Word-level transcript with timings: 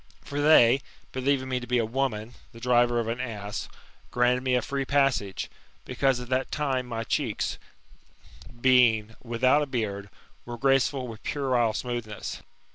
For 0.23 0.41
they, 0.41 0.81
believing 1.11 1.47
me 1.49 1.59
to 1.59 1.67
be 1.67 1.77
a 1.77 1.85
woman, 1.85 2.33
the 2.53 2.59
driver 2.59 2.99
of 2.99 3.07
an 3.07 3.19
ass. 3.21 3.69
granted 4.09 4.41
me 4.41 4.55
a 4.55 4.61
free 4.63 4.83
passage; 4.83 5.47
because 5.85 6.19
at 6.19 6.27
that 6.29 6.51
time 6.51 6.87
my 6.87 7.03
cheeks, 7.03 7.59
being 8.59 9.15
without 9.21 9.61
a 9.75 9.79
heard, 9.83 10.09
were 10.43 10.57
graceful 10.57 11.07
with 11.07 11.21
puerile 11.21 11.73
smoothness. 11.73 12.41